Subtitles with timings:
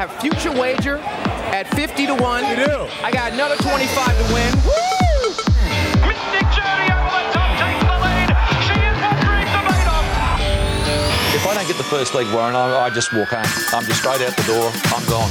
[0.00, 0.96] have future wager
[1.52, 2.44] at 50 to 1.
[2.48, 2.88] You do?
[3.04, 4.48] I got another 25 to win.
[6.08, 8.32] Mystic Journey over the top takes the lead.
[8.64, 10.04] She is what dreams are made of.
[11.36, 13.44] If I don't get the first leg, Warren, I, I just walk home.
[13.74, 14.72] I'm just straight out the door.
[14.88, 15.28] I'm gone.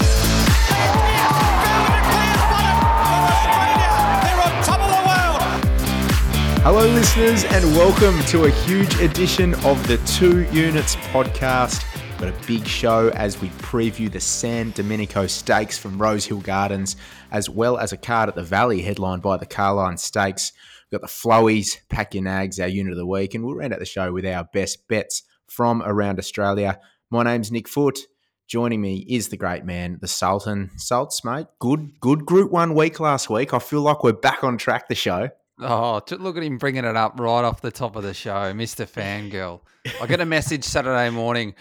[6.62, 11.99] Hello, listeners, and welcome to a huge edition of the Two Units podcast.
[12.20, 16.98] We've got a big show as we preview the San Domenico Stakes from Rosehill Gardens,
[17.32, 20.52] as well as a card at the Valley headlined by the Carlyon Stakes.
[20.92, 23.72] We've got the Flowies, Pack Your Nags, our unit of the week, and we'll round
[23.72, 26.82] out the show with our best bets from around Australia.
[27.10, 28.00] My name's Nick Foot.
[28.50, 30.72] Joining me is the great man, the Sultan.
[30.76, 31.48] Salts, mate.
[31.60, 33.54] Good, good Group One week last week.
[33.54, 34.90] I feel like we're back on track.
[34.90, 35.30] The show.
[35.62, 38.86] Oh, look at him bringing it up right off the top of the show, Mr.
[38.86, 39.62] Fangirl.
[40.02, 41.56] I get a message Saturday morning.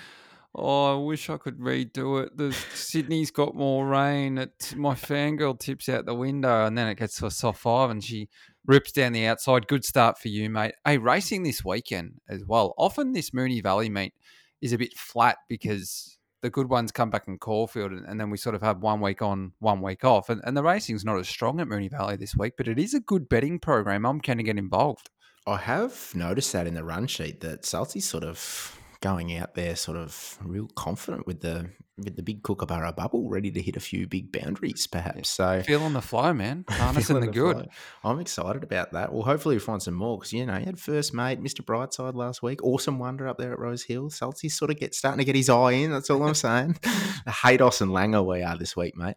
[0.61, 2.37] Oh, I wish I could redo it.
[2.37, 4.39] The Sydney's got more rain.
[4.39, 7.91] It, my fangirl tips out the window, and then it gets to a soft five,
[7.91, 8.29] and she
[8.67, 9.69] rips down the outside.
[9.69, 10.75] Good start for you, mate.
[10.85, 12.75] Hey, racing this weekend as well.
[12.77, 14.15] Often this Moonee Valley meet
[14.61, 18.31] is a bit flat because the good ones come back in Caulfield, and, and then
[18.31, 20.29] we sort of have one week on, one week off.
[20.29, 22.95] And, and the racing's not as strong at Moonee Valley this week, but it is
[22.95, 24.05] a good betting program.
[24.05, 25.11] I'm keen to get involved.
[25.47, 29.77] I have noticed that in the run sheet that Salty's sort of going out there,
[29.77, 33.81] sort of real confident with the with the big Kookaburra bubble, ready to hit a
[33.81, 35.29] few big boundaries, perhaps.
[35.31, 36.65] So Feeling the flow, man.
[36.71, 37.57] Harnessing feeling the good.
[37.57, 37.67] flow.
[38.05, 39.13] I'm excited about that.
[39.13, 41.63] Well, hopefully we find some more because you know you had first mate, Mr.
[41.63, 44.11] Brightside last week, awesome wonder up there at Rosehill.
[44.11, 45.91] Salty sort of get starting to get his eye in.
[45.91, 46.75] That's all I'm saying.
[47.27, 49.17] Haydos and Langer we are this week, mate.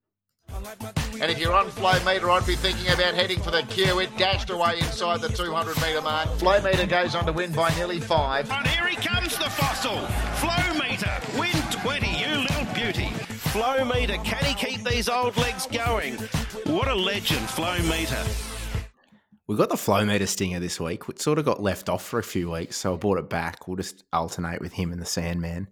[1.21, 3.99] And if you're on flow meter, I'd be thinking about heading for the queue.
[3.99, 6.30] It dashed away inside the 200 metre mark.
[6.39, 8.49] Flow meter goes on to win by nearly five.
[8.49, 9.97] And here he comes, the fossil.
[10.38, 13.09] Flow meter, win 20, you little beauty.
[13.52, 16.16] Flow meter, can he keep these old legs going?
[16.66, 18.23] What a legend, Flow meter.
[19.47, 21.03] We got the flow meter stinger this week.
[21.09, 23.67] It sort of got left off for a few weeks, so I brought it back.
[23.67, 25.67] We'll just alternate with him and the Sandman.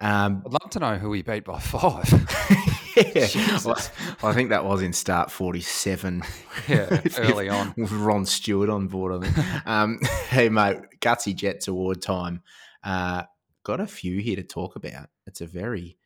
[0.00, 2.12] Um, I'd love to know who he beat by five.
[3.14, 3.78] yeah, well,
[4.22, 6.22] I think that was in start 47.
[6.68, 7.74] Yeah, early on.
[7.76, 9.66] With Ron Stewart on board, I think.
[9.66, 12.42] um, hey, mate, Gutsy Jets award time.
[12.82, 13.24] Uh,
[13.64, 15.08] got a few here to talk about.
[15.26, 15.98] It's a very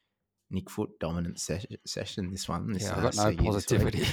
[0.51, 2.73] Nick Foot dominant ses- session, this one.
[2.73, 4.07] This, Yeah, I've got no positivity.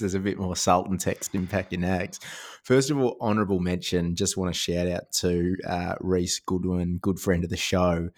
[0.00, 2.18] There's a bit more salt and text in Pack Your Nags.
[2.62, 7.20] First of all, honourable mention, just want to shout out to uh, Reese Goodwin, good
[7.20, 8.10] friend of the show.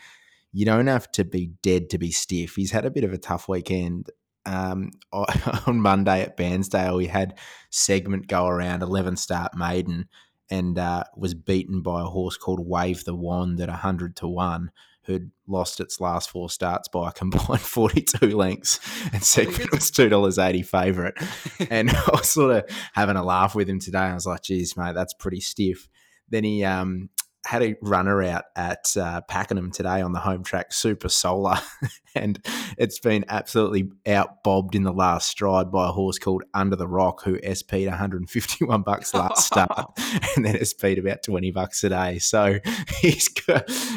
[0.57, 2.55] You don't have to be dead to be stiff.
[2.55, 4.09] He's had a bit of a tough weekend.
[4.47, 10.09] Um, on Monday at Bairnsdale, we had segment go around 11 start maiden
[10.51, 14.71] and uh, was beaten by a horse called Wave the Wand at 100 to 1
[15.05, 18.81] who'd lost its last four starts by a combined 42 lengths
[19.13, 21.15] and segment was $2.80 favourite.
[21.71, 23.99] and I was sort of having a laugh with him today.
[23.99, 25.87] I was like, geez, mate, that's pretty stiff.
[26.31, 27.11] Then he um,
[27.47, 31.57] had a runner out at uh, Pakenham today on the home track, Super Solar,
[32.15, 32.45] and
[32.77, 36.89] it's been absolutely out bobbed in the last stride by a horse called Under the
[36.89, 39.99] Rock, who SP'd 151 bucks last start,
[40.35, 42.19] and then SP'd about 20 bucks a day.
[42.19, 42.59] So
[43.01, 43.31] he's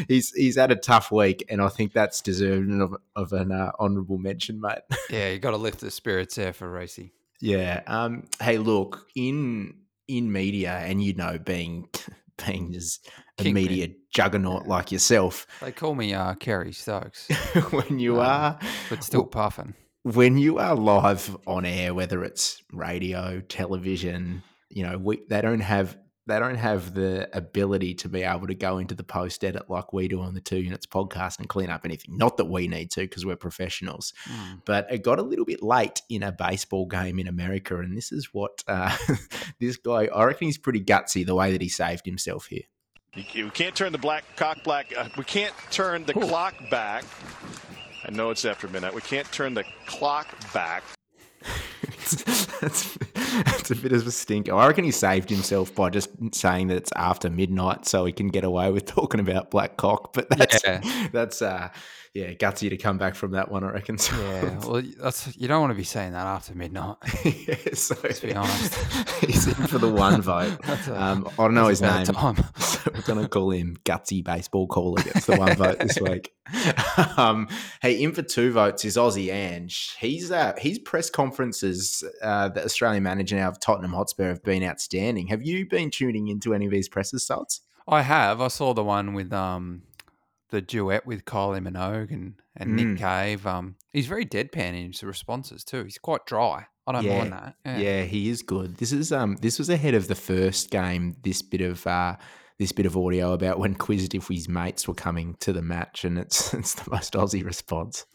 [0.08, 3.72] he's he's had a tough week, and I think that's deserving of, of an uh,
[3.80, 4.80] honourable mention, mate.
[5.10, 7.14] yeah, you got to lift the spirits there for Racy.
[7.42, 7.82] Yeah.
[7.88, 9.74] Um, hey, look in
[10.08, 11.88] in media, and you know, being
[12.46, 17.28] being just a media juggernaut like yourself, They call me uh, Kerry Stokes,
[17.72, 19.74] when you Um, are but still puffing.
[20.04, 25.62] when you are live on air, whether it's radio, television, you know, we they don't
[25.62, 25.98] have
[26.30, 29.92] they don't have the ability to be able to go into the post edit like
[29.92, 32.18] we do on the Two Units podcast and clean up anything.
[32.18, 34.62] Not that we need to because we're professionals, Mm.
[34.66, 38.12] but it got a little bit late in a baseball game in America, and this
[38.12, 38.96] is what uh,
[39.60, 40.08] this guy.
[40.08, 42.64] I reckon he's pretty gutsy the way that he saved himself here.
[43.16, 44.94] We can't turn the black cock black.
[44.96, 47.04] Uh, we can't turn the clock back.
[48.08, 48.94] I know it's after midnight.
[48.94, 50.84] We can't turn the clock back.
[51.82, 52.98] that's, that's
[53.72, 54.54] a bit of a stinker.
[54.54, 58.28] I reckon he saved himself by just saying that it's after midnight, so he can
[58.30, 60.14] get away with talking about black cock.
[60.14, 61.10] But that's Yeah.
[61.12, 61.70] that's uh,
[62.14, 63.64] yeah, gutsy to come back from that one.
[63.64, 63.98] I reckon.
[64.10, 66.96] So, Yeah, well, that's, you don't want to be saying that after midnight.
[67.26, 68.74] yeah, so be honest.
[69.22, 70.58] he's in for the one vote.
[70.68, 72.06] A- Um, I don't know his name.
[72.06, 72.36] time.
[72.58, 76.34] So we're going to call him Gutsy Baseball Caller gets the one vote this week.
[77.18, 77.48] Um,
[77.82, 79.96] hey, in for two votes is Aussie Ange.
[80.00, 84.64] He's uh, his press conferences, uh, the Australian manager now of Tottenham Hotspur, have been
[84.64, 85.28] outstanding.
[85.28, 87.62] Have you been tuning into any of these presses, Salts?
[87.88, 88.40] I have.
[88.42, 89.84] I saw the one with um,
[90.50, 92.74] the duet with Kylie Minogue and, and Mm.
[92.92, 93.46] Nick Cave.
[93.48, 95.84] Um, he's very deadpan in his responses too.
[95.84, 96.66] He's quite dry.
[96.88, 97.56] I don't mind that.
[97.66, 98.04] Yeah.
[98.04, 98.78] he is good.
[98.78, 101.16] This is um this was ahead of the first game.
[101.24, 102.16] This bit of uh
[102.58, 106.04] this bit of audio about when quizzed if his mates were coming to the match,
[106.04, 108.06] and it's it's the most Aussie response.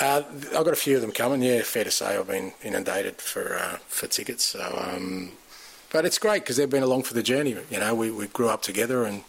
[0.00, 1.42] Uh, I've got a few of them coming.
[1.42, 4.42] Yeah, fair to say I've been inundated for uh, for tickets.
[4.44, 5.32] So, um,
[5.90, 7.56] but it's great because they've been along for the journey.
[7.70, 9.22] You know, we, we grew up together and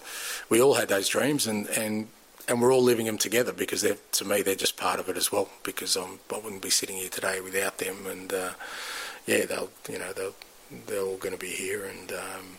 [0.49, 2.07] we all had those dreams, and, and,
[2.47, 5.17] and we're all living them together because they're to me they're just part of it
[5.17, 5.49] as well.
[5.63, 8.05] Because I'm, I wouldn't be sitting here today without them.
[8.05, 8.51] And uh,
[9.25, 10.35] yeah, they'll you know they'll
[10.87, 12.57] they're all going to be here, and um,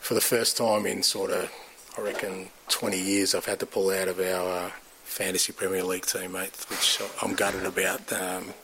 [0.00, 1.50] for the first time in sort of
[1.98, 4.70] I reckon 20 years, I've had to pull out of our uh,
[5.02, 8.12] fantasy Premier League team, mate, which I'm gutted about.
[8.12, 8.54] Um,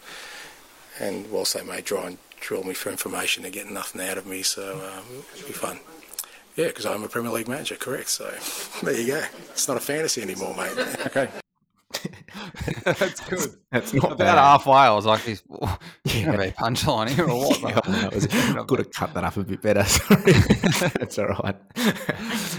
[1.01, 4.27] and whilst they may try and drill me for information, they're getting nothing out of
[4.27, 5.81] me, so um, it'll be fun.
[6.57, 8.09] Yeah, because I'm a Premier League manager, correct.
[8.09, 8.33] So
[8.83, 9.23] there you go.
[9.51, 10.73] It's not a fantasy anymore, mate.
[11.07, 11.29] Okay.
[12.85, 13.55] That's good.
[13.71, 14.35] That's not About bad.
[14.37, 15.43] halfway, I was like, "Is
[16.05, 16.25] yeah.
[16.25, 19.15] gonna be a punchline here or what?" Yeah, I know, it was- could have cut
[19.15, 19.85] that up a bit better.
[19.85, 20.33] Sorry.
[20.99, 21.57] That's all right.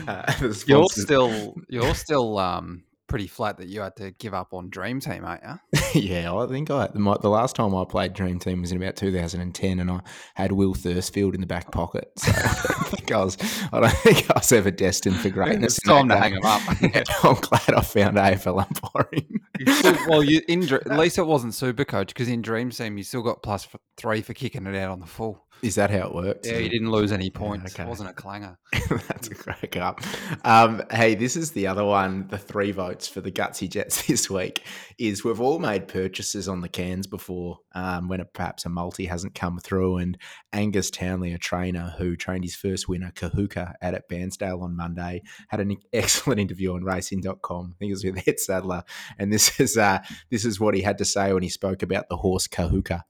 [0.07, 0.33] Uh,
[0.67, 2.83] You're still you're still um
[3.15, 5.79] pretty flat that you had to give up on Dream Team, aren't you?
[6.01, 8.97] yeah, I think I my, the last time I played Dream Team was in about
[8.97, 10.01] 2010, and I
[10.33, 12.11] had Will Thursfield in the back pocket.
[12.17, 13.37] So I don't think I was.
[13.71, 15.77] I don't think I was ever destined for greatness.
[15.77, 16.61] It's time to hang 'em up.
[16.81, 19.39] Yeah, I'm glad I found AFL umpiring.
[19.65, 23.05] Still, well, you in at least it wasn't Super Coach because in Dream Team you
[23.05, 23.41] still got
[23.95, 25.44] three for kicking it out on the full.
[25.65, 26.47] Is that how it works?
[26.47, 27.73] Yeah, you didn't lose any points.
[27.73, 27.81] okay.
[27.81, 28.55] It wasn't a clanger.
[28.71, 29.99] That's a crack up.
[30.43, 32.27] Um, hey, this is the other one.
[32.27, 34.63] The three votes for the Gutsy Jets this week
[34.99, 39.07] is we've all made purchases on the cans before um, when it, perhaps a multi
[39.07, 39.97] hasn't come through.
[39.97, 40.19] And
[40.53, 45.23] Angus Townley, a trainer who trained his first winner, Kahuka, out at Bairnsdale on Monday,
[45.49, 47.73] had an excellent interview on racing.com.
[47.73, 48.83] I think it was with Ed Sadler.
[49.17, 49.97] And this is, uh,
[50.29, 53.01] this is what he had to say when he spoke about the horse Kahuka.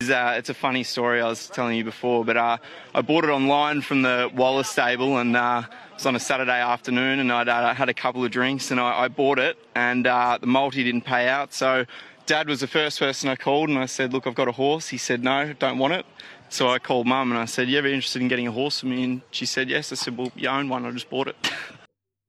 [0.00, 2.58] It's, uh, it's a funny story I was telling you before, but uh,
[2.94, 6.60] I bought it online from the Wallace stable and uh, it was on a Saturday
[6.60, 10.06] afternoon and I'd uh, had a couple of drinks and I, I bought it and
[10.06, 11.54] uh, the multi didn't pay out.
[11.54, 11.86] So
[12.26, 14.88] Dad was the first person I called and I said, look, I've got a horse.
[14.88, 16.04] He said, no, don't want it.
[16.50, 18.88] So I called Mum and I said, you ever interested in getting a horse for
[18.88, 19.02] me?
[19.02, 19.92] And she said, yes.
[19.92, 20.84] I said, well, you own one.
[20.84, 21.36] I just bought it.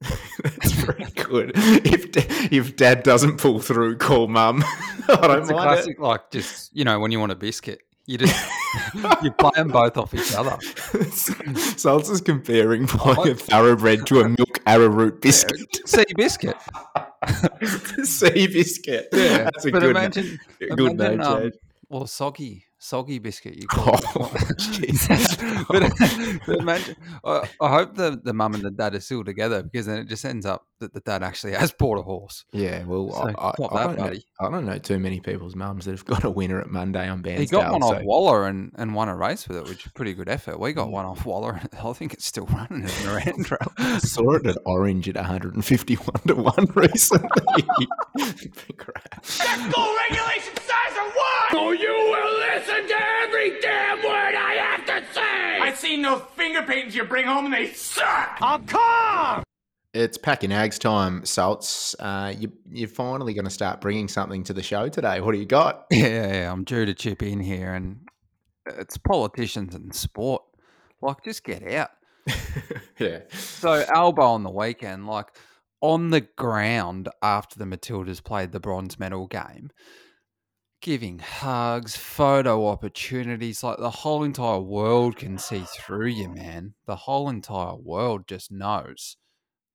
[0.43, 1.51] That's very good.
[1.55, 2.15] If
[2.53, 4.63] if dad doesn't pull through, call mum.
[5.09, 5.73] I don't It's a mind it.
[5.73, 8.35] classic, like just you know when you want a biscuit, you just
[9.23, 10.55] you play them both off each other.
[11.11, 15.59] Salts is comparing buying a thoroughbred to a milk arrowroot biscuit.
[15.87, 16.55] Sea biscuit.
[18.03, 19.07] sea biscuit.
[19.11, 21.51] Yeah, That's a but good, imagine, na- good imagine, name um.
[21.89, 23.55] Well, soggy, soggy biscuit.
[23.55, 24.57] You call Oh, it.
[24.71, 25.35] Jesus.
[25.69, 25.89] but, uh,
[26.45, 29.85] but imagine, I, I hope the, the mum and the dad are still together because
[29.85, 32.45] then it just ends up that the dad actually has bought a horse.
[32.51, 34.13] Yeah, well, So, I, I, pop I don't know.
[34.39, 37.23] I don't know too many people's mums that have got a winner at Monday on
[37.23, 37.39] Bairnsdale.
[37.39, 39.91] He got one so- off Waller and, and won a race with it, which is
[39.93, 40.59] pretty good effort.
[40.59, 43.99] We got one off Waller, and I think it's still running in Narrandera.
[44.01, 47.67] saw it at Orange at 151 to 1 recently.
[48.77, 49.25] Crap.
[49.25, 51.51] School regulation size of one!
[51.51, 55.59] So you will listen to every damn word I have to say!
[55.59, 58.37] I seen those finger paintings you bring home and they suck!
[58.41, 59.43] I'm calm!
[59.93, 61.95] It's packing ags time, Salts.
[61.97, 65.21] Uh, you, you're finally going to start bringing something to the show today.
[65.21, 65.85] What do you got?
[65.91, 68.01] Yeah, yeah, I'm due to chip in here, and
[68.67, 70.43] it's politicians and sport.
[71.01, 71.89] Like, just get out.
[72.99, 73.21] yeah.
[73.31, 75.27] So, Albo on the weekend, like
[75.81, 79.71] on the ground after the Matildas played the bronze medal game,
[80.87, 83.61] giving hugs, photo opportunities.
[83.61, 86.75] Like the whole entire world can see through you, man.
[86.85, 89.17] The whole entire world just knows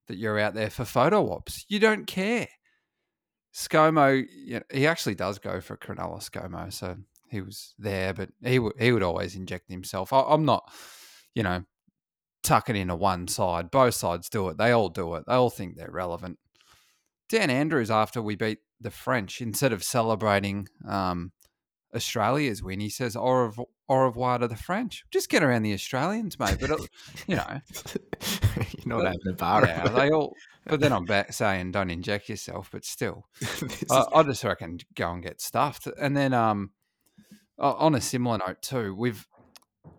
[0.07, 1.67] that you're out there for photo ops.
[1.69, 2.47] You don't care.
[3.53, 4.25] ScoMo,
[4.73, 6.95] he actually does go for Cronulla ScoMo, so
[7.29, 10.11] he was there, but he would he would always inject himself.
[10.11, 10.67] I, I'm not,
[11.35, 11.63] you know,
[12.41, 13.69] tucking into one side.
[13.69, 14.57] Both sides do it.
[14.57, 15.25] They all do it.
[15.27, 16.39] They all think they're relevant.
[17.29, 21.31] Dan Andrews, after we beat the French, instead of celebrating um,
[21.95, 25.03] Australia's win, he says au, revo- au revoir to the French.
[25.11, 26.57] Just get around the Australians, mate.
[26.59, 26.89] But, it,
[27.27, 27.45] you know,
[28.85, 29.65] You're not having a bar.
[29.65, 30.35] yeah, they all.
[30.65, 33.27] But then I'm back saying don't inject yourself, but still,
[33.91, 35.87] I, I just reckon go and get stuffed.
[35.99, 36.71] And then, um,
[37.59, 39.27] on a similar note too, we've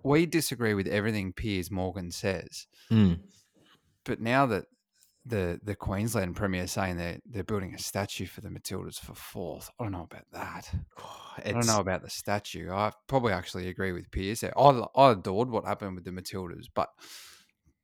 [0.03, 3.21] we disagree with everything Piers Morgan says, Mm.
[4.05, 4.65] but now that
[5.27, 9.71] the the Queensland Premier saying they're they're building a statue for the Matildas for fourth,
[9.79, 10.71] I don't know about that.
[11.45, 12.71] I don't know about the statue.
[12.71, 14.59] I probably actually agree with Piers there.
[14.59, 16.91] I I adored what happened with the Matildas, but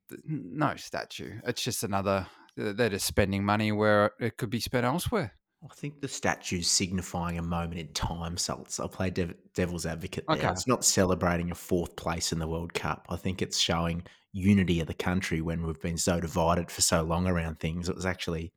[0.08, 1.40] th- no statue.
[1.44, 2.26] It's just another.
[2.56, 5.32] They're just spending money where it could be spent elsewhere.
[5.62, 8.80] I think the statue's signifying a moment in time, Salts.
[8.80, 10.36] I'll play dev- devil's advocate there.
[10.38, 10.48] Okay.
[10.48, 13.04] It's not celebrating a fourth place in the World Cup.
[13.10, 14.02] I think it's showing
[14.32, 17.88] unity of the country when we've been so divided for so long around things.
[17.90, 18.52] It was actually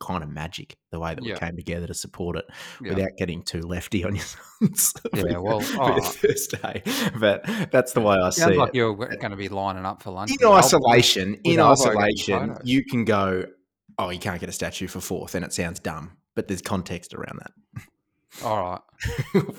[0.00, 1.34] kind of magic the way that Yeah.
[1.34, 2.46] we came together to support it
[2.82, 2.94] Yeah.
[2.94, 4.94] without getting too lefty on yourselves.
[5.14, 6.12] Yeah, well, oh.
[6.62, 6.82] day.
[7.20, 10.02] But that's the way I see Sounds it like you're going to be lining up
[10.02, 10.30] for lunch.
[10.32, 13.44] in isolation, in isolation, you can go,
[14.00, 17.14] oh, you can't get a statue for fourth, and it sounds dumb, but there's context
[17.14, 17.52] around that.
[18.44, 18.80] All right.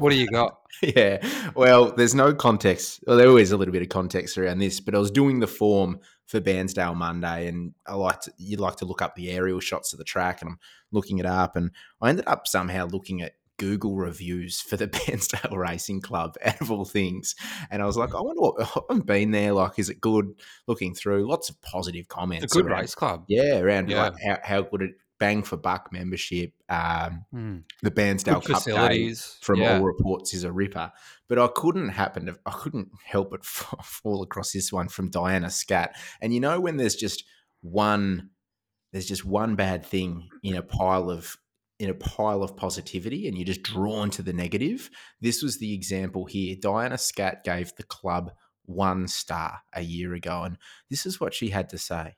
[0.00, 0.58] What do you got?
[0.82, 1.24] yeah.
[1.54, 3.02] Well, there's no context.
[3.06, 5.46] Well, there is a little bit of context around this, but I was doing the
[5.46, 9.60] form for Bairnsdale Monday, and I like to, you like to look up the aerial
[9.60, 10.58] shots of the track, and I'm
[10.90, 11.70] looking it up, and
[12.02, 16.70] I ended up somehow looking at Google reviews for the Bairnsdale Racing Club out of
[16.70, 17.34] all things,
[17.70, 19.52] and I was like, I wonder what I haven't been there.
[19.52, 20.32] Like, is it good?
[20.66, 22.44] Looking through, lots of positive comments.
[22.44, 23.24] It's a good around- race club.
[23.28, 24.02] Yeah, around Yeah.
[24.04, 26.52] like how, how good it bang for buck membership.
[26.68, 27.56] Um, Hmm.
[27.82, 29.78] the Bairnsdale Good Cup day facilities, from yeah.
[29.78, 30.92] all reports is a ripper.
[31.28, 35.10] But I couldn't happen to, I couldn't help but f- fall across this one from
[35.10, 35.96] Diana Scat.
[36.20, 37.24] And you know when there's just
[37.62, 38.30] one,
[38.92, 41.36] there's just one bad thing in a pile of
[41.78, 44.90] in a pile of positivity, and you're just drawn to the negative.
[45.20, 46.56] This was the example here.
[46.60, 48.32] Diana Scat gave the club
[48.64, 50.58] one star a year ago, and
[50.90, 52.16] this is what she had to say: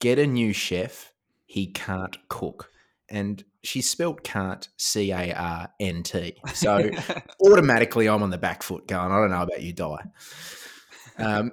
[0.00, 1.12] "Get a new chef.
[1.44, 2.70] He can't cook."
[3.12, 6.34] and she spelt can't C A R N T.
[6.54, 6.90] So
[7.46, 9.96] automatically I'm on the back foot going, I don't know about you, Di.
[11.18, 11.52] Um,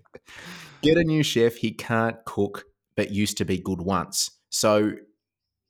[0.82, 1.56] get a new chef.
[1.56, 2.64] He can't cook,
[2.96, 4.30] but used to be good once.
[4.48, 4.92] So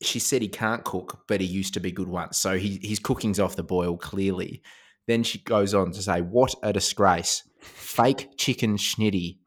[0.02, 2.38] she said he can't cook, but he used to be good once.
[2.38, 4.62] So he, his cooking's off the boil, clearly.
[5.06, 7.42] Then she goes on to say, What a disgrace.
[7.60, 9.38] Fake chicken schnitty.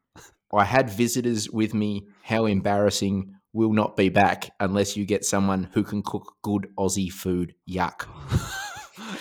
[0.54, 2.06] I had visitors with me.
[2.22, 3.32] How embarrassing.
[3.52, 7.54] Will not be back unless you get someone who can cook good Aussie food.
[7.70, 8.06] Yuck.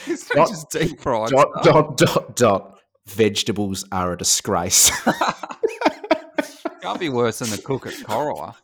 [0.08, 1.30] It's Dot- just deep fried.
[1.30, 2.80] Dot, dot, dot, dot.
[3.08, 4.92] Vegetables are a disgrace.
[6.84, 8.56] Can't be worse than the cook at Corolla.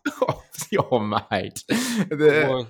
[0.91, 0.99] oh,
[1.31, 1.63] mate.
[1.67, 2.67] The-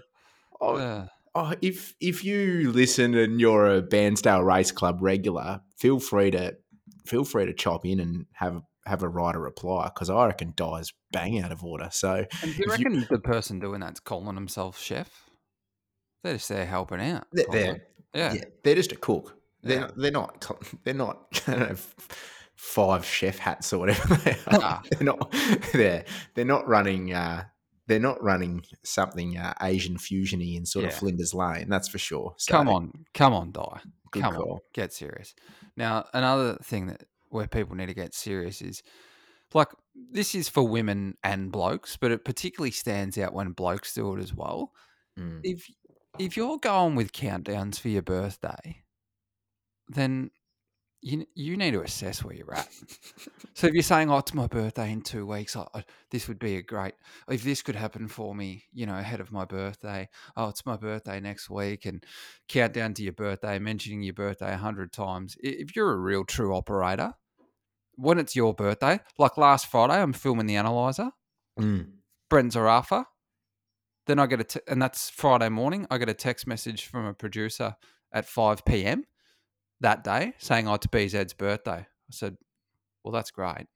[0.62, 1.08] oh, yeah.
[1.36, 6.56] oh, if if you listen and you're a Bairnsdale Race Club regular, feel free to
[7.06, 10.94] feel free to chop in and have have a writer reply because I reckon Di's
[11.12, 11.90] bang out of order.
[11.92, 15.10] So And do you if you- reckon the person doing that's calling himself chef?
[16.24, 17.26] They're just there helping out.
[17.32, 17.82] They're, they're
[18.14, 18.34] yeah.
[18.34, 19.36] yeah, they're just a cook.
[19.64, 19.90] They're Yeah.
[19.96, 20.52] they're not
[20.84, 21.42] they're not
[22.60, 24.82] I don't know, f- five chef hats or whatever they are.
[24.92, 25.36] They're not
[25.74, 27.46] they're they're not running uh,
[27.88, 31.70] they're not running something uh, Asian fusiony in sort of Flinders Lane.
[31.70, 32.36] That's for sure.
[32.38, 33.80] So, Come on, come on, Di.
[34.12, 35.34] Good come on, get serious.
[35.76, 38.82] Now, another thing that where people need to get serious is
[39.54, 39.70] like
[40.12, 44.22] this is for women and blokes, but it particularly stands out when blokes do it
[44.22, 44.72] as well.
[45.18, 45.42] Mm.
[45.44, 45.68] If
[46.18, 48.84] if you're going with countdowns for your birthday,
[49.88, 50.32] then
[51.02, 52.70] you you need to assess where you're at.
[53.54, 56.56] so if you're saying, "Oh, it's my birthday in two weeks," I- this would be
[56.58, 56.94] a great.
[57.30, 60.10] If this could happen for me, you know, ahead of my birthday.
[60.36, 62.06] Oh, it's my birthday next week, and
[62.48, 65.38] countdown to your birthday, mentioning your birthday a hundred times.
[65.42, 67.14] If you're a real true operator,
[67.96, 71.12] when it's your birthday, like last Friday, I'm filming the analyzer.
[71.60, 71.92] Mm.
[72.30, 73.06] Brent Zerafa.
[74.06, 75.86] Then I get a, t- and that's Friday morning.
[75.92, 77.76] I get a text message from a producer
[78.12, 79.04] at 5 p.m.
[79.82, 81.80] that day saying, oh, it's BZ's birthday.
[81.80, 82.38] I said,
[83.04, 83.68] well, that's great.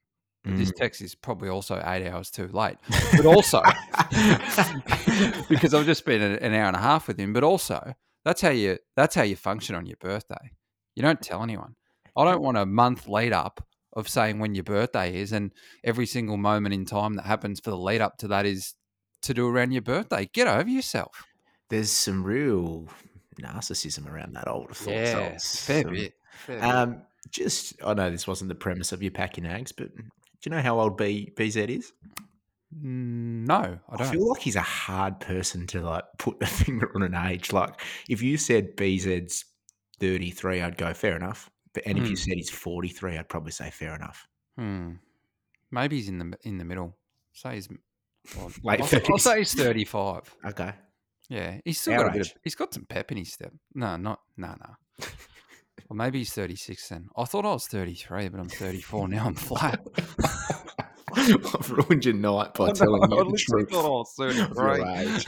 [0.44, 0.76] But this mm.
[0.76, 2.76] text is probably also eight hours too late.
[3.16, 3.62] But also,
[5.48, 7.94] because I've just been an an hour and a half with him, but also
[8.24, 10.50] that's how you that's how you function on your birthday.
[10.94, 11.76] You don't tell anyone.
[12.16, 16.06] I don't want a month lead up of saying when your birthday is, and every
[16.06, 18.74] single moment in time that happens for the lead up to that is
[19.22, 20.28] to do around your birthday.
[20.32, 21.24] Get over yourself.
[21.70, 22.88] There's some real
[23.36, 24.48] narcissism around that.
[24.48, 24.90] I would have thought.
[24.94, 26.64] Yeah, so fair some- bit, fair bit.
[26.64, 30.02] Um, just I know this wasn't the premise of your packing nags, but do
[30.44, 31.92] you know how old B BZ is?
[32.76, 34.06] Mm, No, I I don't.
[34.08, 37.52] I feel like he's a hard person to like put a finger on an age.
[37.52, 39.44] Like if you said BZ's
[40.00, 41.50] 33, I'd go fair enough.
[41.72, 42.14] But and if you Hmm.
[42.16, 44.28] said he's 43, I'd probably say fair enough.
[44.56, 44.92] Hmm.
[45.70, 46.96] Maybe he's in the in the middle.
[47.32, 47.68] Say he's
[48.36, 50.22] well, Late I'll, I'll say he's thirty five.
[50.44, 50.72] Okay.
[51.28, 52.20] Yeah, he's still Our got a bit.
[52.22, 52.34] Of, age.
[52.44, 53.52] he's got some pep in his step.
[53.74, 55.06] No, not no, no.
[55.90, 56.88] Or maybe he's thirty six.
[56.88, 59.26] Then I thought I was thirty three, but I'm thirty four now.
[59.26, 59.84] I'm flat.
[61.16, 63.70] I've ruined your night by telling you the truth.
[63.70, 64.82] thought I was soon of your great.
[64.98, 65.26] age.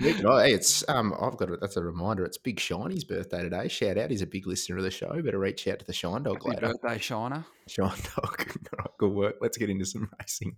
[0.00, 2.24] Nick, oh, hey, it's um, I've got a, that's a reminder.
[2.24, 3.68] It's Big Shiny's birthday today.
[3.68, 4.10] Shout out!
[4.10, 5.20] He's a big listener of the show.
[5.22, 6.74] Better reach out to the Shine Dog Happy later.
[6.82, 7.44] birthday, Shiner.
[7.68, 9.36] Shine Dog, All right, good work.
[9.40, 10.56] Let's get into some racing.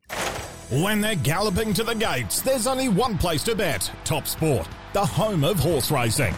[0.70, 5.04] When they're galloping to the gates, there's only one place to bet Top Sport, the
[5.04, 6.32] home of horse racing.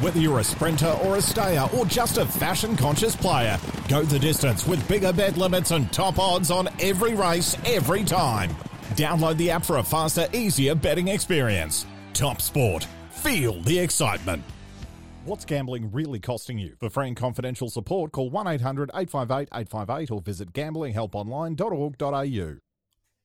[0.00, 3.56] Whether you're a sprinter or a stayer or just a fashion conscious player,
[3.88, 8.50] go the distance with bigger bet limits and top odds on every race, every time.
[8.96, 11.86] Download the app for a faster, easier betting experience.
[12.14, 12.84] Top Sport.
[13.12, 14.42] Feel the excitement.
[15.24, 16.74] What's gambling really costing you?
[16.80, 22.67] For free and confidential support, call 1 800 858 858 or visit gamblinghelponline.org.au.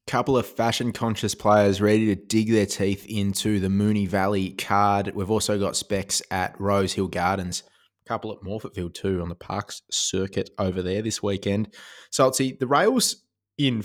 [0.08, 5.12] couple of fashion conscious players ready to dig their teeth into the Moonee Valley card.
[5.16, 7.64] We've also got specs at Rosehill Gardens,
[8.06, 11.74] a couple at Morphettville too on the Parks circuit over there this weekend.
[12.12, 13.24] So see the rails
[13.58, 13.84] in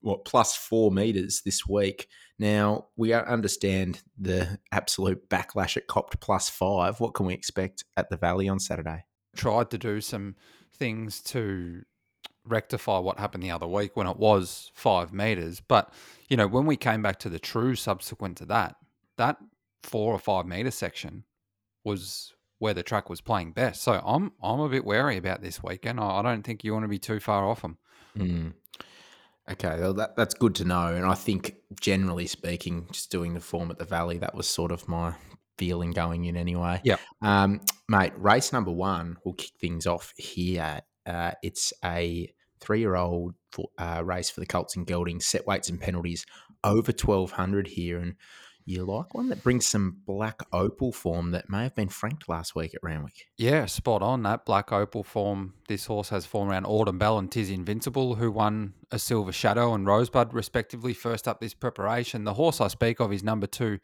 [0.00, 2.08] what plus four meters this week.
[2.38, 7.00] Now we understand the absolute backlash at copped plus five.
[7.00, 9.04] What can we expect at the Valley on Saturday?
[9.34, 10.36] Tried to do some
[10.76, 11.82] things to
[12.46, 15.60] rectify what happened the other week when it was five meters.
[15.60, 15.92] But,
[16.28, 18.76] you know, when we came back to the true subsequent to that,
[19.16, 19.38] that
[19.82, 21.24] four or five meter section
[21.84, 23.82] was where the track was playing best.
[23.82, 26.00] So I'm I'm a bit wary about this weekend.
[26.00, 27.78] I I don't think you want to be too far off them.
[28.16, 28.54] Mm.
[29.50, 30.94] Okay, well that, that's good to know.
[30.94, 34.72] And I think, generally speaking, just doing the form at the Valley, that was sort
[34.72, 35.14] of my
[35.58, 36.80] feeling going in anyway.
[36.82, 36.96] Yeah.
[37.20, 40.80] Um, mate, race number one, we'll kick things off here.
[41.06, 43.34] Uh, it's a three year old
[43.78, 46.26] uh, race for the Colts and Geldings, set weights and penalties
[46.62, 47.98] over 1200 here.
[47.98, 48.14] And
[48.66, 52.54] you like one that brings some black opal form that may have been franked last
[52.54, 53.26] week at Randwick.
[53.36, 54.22] Yeah, spot on.
[54.22, 55.54] That black opal form.
[55.68, 59.74] This horse has form around Autumn Bell and Tiz Invincible, who won a Silver Shadow
[59.74, 62.24] and Rosebud, respectively, first up this preparation.
[62.24, 63.80] The horse I speak of is number two,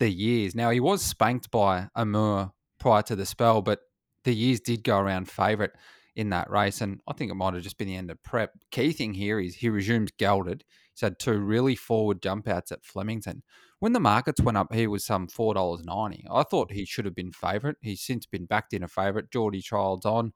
[0.00, 0.54] the Years.
[0.54, 2.50] Now, he was spanked by Amur
[2.80, 3.82] prior to the spell, but
[4.24, 5.70] the Years did go around favourite
[6.16, 6.80] in that race.
[6.80, 8.52] And I think it might have just been the end of prep.
[8.70, 10.64] Key thing here is he resumes gelded.
[10.92, 13.42] He's had two really forward jump outs at Flemington.
[13.80, 16.24] When the markets went up, he was some four dollars ninety.
[16.30, 17.76] I thought he should have been favourite.
[17.82, 19.30] He's since been backed in a favourite.
[19.30, 20.32] Geordie Childs on,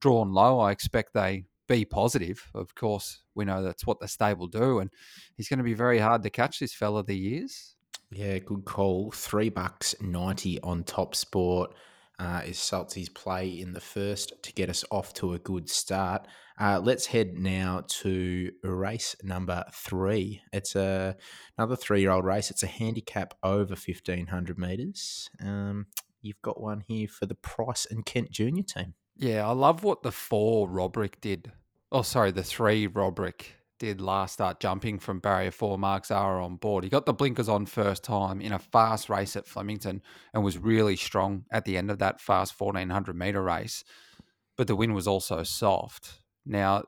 [0.00, 0.60] drawn low.
[0.60, 2.48] I expect they be positive.
[2.54, 4.90] Of course, we know that's what the stable do, and
[5.36, 6.60] he's going to be very hard to catch.
[6.60, 7.74] This fella, the years.
[8.12, 9.10] Yeah, good call.
[9.10, 11.74] Three bucks ninety on Top Sport
[12.18, 16.26] uh, is Saltsy's play in the first to get us off to a good start.
[16.58, 20.40] Uh, let's head now to race number three.
[20.52, 21.16] It's a
[21.58, 22.50] another three-year-old race.
[22.50, 25.28] It's a handicap over fifteen hundred meters.
[25.40, 25.86] Um,
[26.22, 28.94] you've got one here for the Price and Kent Junior team.
[29.16, 31.52] Yeah, I love what the four Robrick did.
[31.92, 33.42] Oh, sorry, the three Robrick
[33.78, 35.78] did last start jumping from barrier four.
[35.78, 36.84] Mark Zahra on board.
[36.84, 40.58] He got the blinkers on first time in a fast race at Flemington and was
[40.58, 43.84] really strong at the end of that fast 1400 meter race.
[44.56, 46.20] But the wind was also soft.
[46.44, 46.84] Now,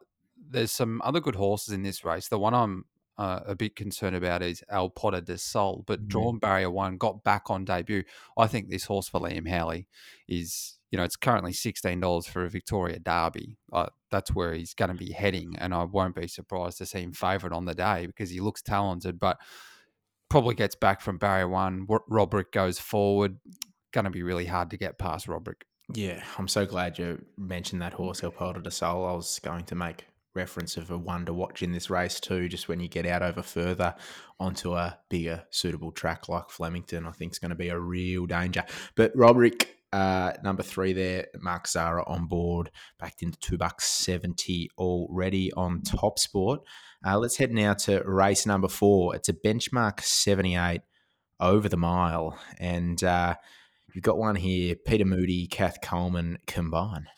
[0.51, 2.29] there's some other good horses in this race.
[2.29, 2.85] The one I'm
[3.19, 6.09] uh, a bit concerned about is Al Potter de Sol, but Mm.
[6.09, 8.05] drawn barrier one got back on debut.
[8.39, 9.89] I think this horse for Liam Howley
[10.29, 13.57] is, you know, it's currently sixteen dollars for a Victoria Derby.
[13.73, 17.01] Uh, that's where he's going to be heading, and I won't be surprised to see
[17.01, 19.39] him favourite on the day because he looks talented, but
[20.29, 21.87] probably gets back from barrier one.
[21.89, 23.39] Ro- Robrick goes forward.
[23.93, 25.63] Going to be really hard to get past Robrick.
[25.95, 29.07] Yeah, I'm so glad you mentioned that horse, El Poder de Sol.
[29.07, 32.49] I was going to make reference of a one to watch in this race too,
[32.49, 33.95] just when you get out over further
[34.39, 38.27] onto a bigger, suitable track like Flemington, I think is going to be a real
[38.27, 38.65] danger.
[38.95, 44.71] But Robrick, uh, number three there, Mark Zahra on board, backed into two bucks seventy
[44.77, 46.61] already on Top Sport.
[47.07, 49.15] Uh, let's head now to race number four.
[49.15, 50.83] It's a benchmark seventy eight
[51.41, 53.35] over the mile, and uh,
[53.95, 57.09] you've got one here: Peter Moody, Kath Coleman combine.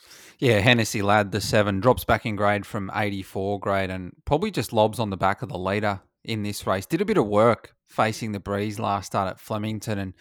[0.40, 4.72] Yeah, Hennessy lad, the seven drops back in grade from 84 grade and probably just
[4.72, 6.86] lobs on the back of the leader in this race.
[6.86, 10.14] Did a bit of work facing the breeze last start at Flemington and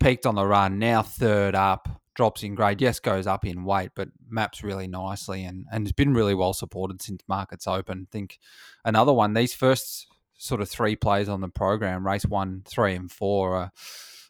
[0.00, 0.78] peaked on the run.
[0.78, 2.80] Now third up, drops in grade.
[2.80, 6.52] Yes, goes up in weight, but maps really nicely and and has been really well
[6.52, 8.06] supported since markets open.
[8.10, 8.38] think
[8.84, 9.34] another one.
[9.34, 10.08] These first
[10.38, 13.68] sort of three plays on the program, race one, three, and four, uh,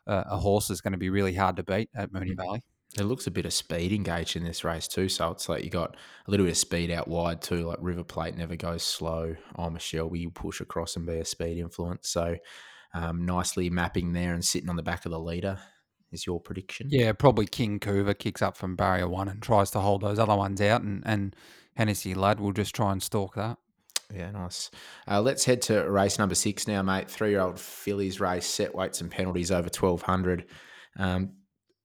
[0.07, 2.63] uh, a horse is going to be really hard to beat at Moonee Valley.
[2.99, 5.11] It looks a bit of speed engaged in this race too.
[5.11, 5.95] So it's like you got
[6.27, 7.67] a little bit of speed out wide too.
[7.67, 9.37] Like River Plate never goes slow.
[9.57, 12.09] Oh, Michelle, you push across and be a speed influence.
[12.09, 12.37] So
[12.95, 15.59] um, nicely mapping there and sitting on the back of the leader
[16.11, 16.89] is your prediction.
[16.91, 20.37] Yeah, probably King Coover kicks up from barrier one and tries to hold those other
[20.37, 21.37] ones out, and, and
[21.77, 23.59] Hennessy Lad will just try and stalk that.
[24.15, 24.71] Yeah, nice.
[25.07, 27.11] Uh, let's head to race number six now, mate.
[27.11, 30.47] Three year old fillies race, set weights and penalties over 1200.
[30.99, 31.33] Um,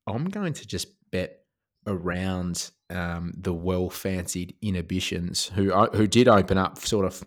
[0.08, 1.40] I'm going to just bet
[1.86, 7.26] around um, the well fancied inhibitions who uh, who did open up sort of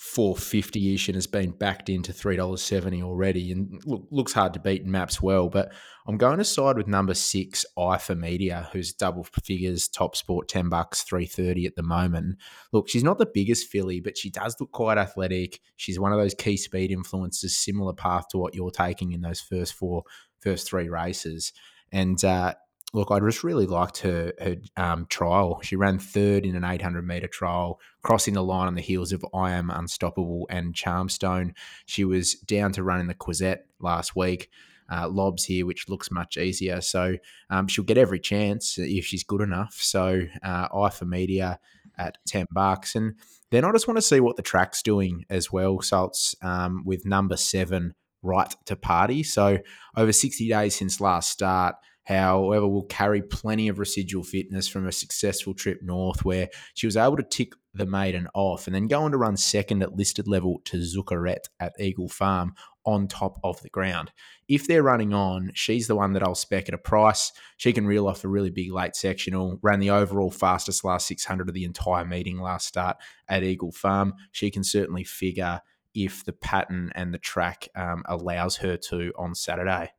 [0.00, 4.80] 450 ish and has been backed into $3.70 already and look, looks hard to beat
[4.80, 5.50] and maps well.
[5.50, 5.74] But
[6.06, 10.48] I'm going to side with number six, I for Media, who's double figures, top sport,
[10.48, 12.38] 10 bucks, 330 at the moment.
[12.72, 15.60] Look, she's not the biggest filly, but she does look quite athletic.
[15.76, 19.42] She's one of those key speed influences, similar path to what you're taking in those
[19.42, 20.04] first four,
[20.40, 21.52] first three races.
[21.92, 22.54] And uh,
[22.92, 25.60] look, I just really liked her her um, trial.
[25.62, 29.24] She ran third in an 800 meter trial, crossing the line on the heels of
[29.34, 31.54] I Am Unstoppable and Charmstone.
[31.86, 34.50] She was down to run in the Quezette last week.
[34.92, 36.80] Uh, lobs here, which looks much easier.
[36.80, 37.14] So
[37.48, 39.74] um, she'll get every chance if she's good enough.
[39.74, 41.60] So uh, I for media
[41.96, 42.96] at 10 bucks.
[42.96, 43.14] And
[43.52, 45.80] then I just want to see what the track's doing as well.
[45.80, 49.22] Salts um, with number seven, right to party.
[49.22, 49.58] So
[49.96, 51.76] over 60 days since last start,
[52.10, 56.96] However, will carry plenty of residual fitness from a successful trip north where she was
[56.96, 60.26] able to tick the maiden off and then go on to run second at listed
[60.26, 64.10] level to Zuckerette at Eagle Farm on top of the ground.
[64.48, 67.30] If they're running on, she's the one that I'll spec at a price.
[67.58, 71.48] She can reel off a really big late sectional, ran the overall fastest last 600
[71.48, 72.96] of the entire meeting last start
[73.28, 74.14] at Eagle Farm.
[74.32, 75.60] She can certainly figure
[75.94, 79.92] if the pattern and the track um, allows her to on Saturday.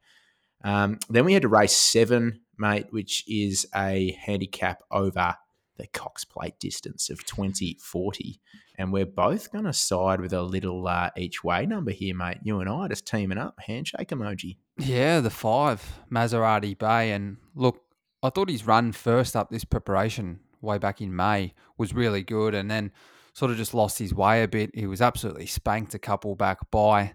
[0.64, 5.36] Um, then we had to race seven, mate, which is a handicap over
[5.78, 8.40] the Cox Plate distance of 2040.
[8.78, 12.38] And we're both going to side with a little uh, each way number here, mate.
[12.44, 13.60] You and I just teaming up.
[13.60, 14.58] Handshake emoji.
[14.78, 17.12] Yeah, the five, Maserati Bay.
[17.12, 17.82] And look,
[18.24, 22.56] I thought his run first up this preparation way back in May was really good.
[22.56, 22.92] And then
[23.34, 24.72] sort of just lost his way a bit.
[24.74, 27.14] He was absolutely spanked a couple back by.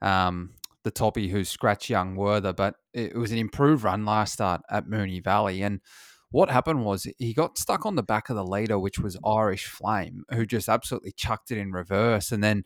[0.00, 0.50] Um,
[0.88, 4.86] the toppy who scratched young Werther, but it was an improved run last start at
[4.86, 5.60] Moonee Valley.
[5.60, 5.82] And
[6.30, 9.66] what happened was he got stuck on the back of the leader, which was Irish
[9.66, 12.32] Flame, who just absolutely chucked it in reverse.
[12.32, 12.64] And then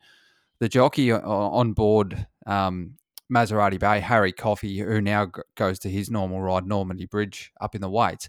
[0.60, 2.94] the jockey on board um,
[3.28, 7.80] Maserati Bay, Harry Coffey, who now goes to his normal ride, Normandy Bridge, up in
[7.80, 8.28] the weights,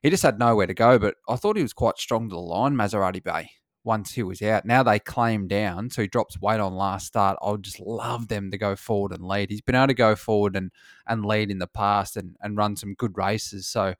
[0.00, 1.00] he just had nowhere to go.
[1.00, 3.50] But I thought he was quite strong to the line, Maserati Bay
[3.84, 4.64] once he was out.
[4.64, 7.38] Now they claim down, so he drops weight on last start.
[7.42, 9.50] I would just love them to go forward and lead.
[9.50, 10.70] He's been able to go forward and,
[11.06, 13.66] and lead in the past and, and run some good races.
[13.66, 13.94] So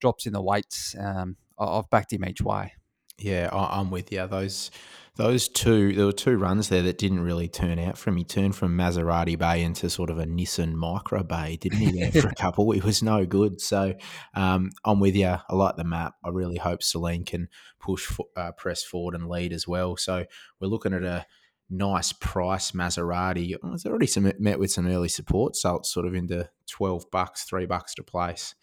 [0.00, 0.94] drops in the weights.
[0.98, 2.74] Um, I've backed him each way.
[3.18, 4.26] Yeah, I'm with you.
[4.26, 4.70] Those
[5.16, 8.16] those two, there were two runs there that didn't really turn out for him.
[8.16, 12.00] He turned from Maserati Bay into sort of a Nissan Micra Bay, didn't he?
[12.00, 13.60] There for a couple, it was no good.
[13.60, 13.94] So
[14.34, 15.28] um, I'm with you.
[15.28, 16.14] I like the map.
[16.24, 17.48] I really hope Celine can
[17.78, 19.96] push, uh, press forward and lead as well.
[19.96, 20.24] So
[20.60, 21.26] we're looking at a
[21.70, 23.54] nice price Maserati.
[23.62, 27.04] Oh, it's already some, met with some early support, so it's sort of into twelve
[27.12, 28.54] bucks, three bucks to place.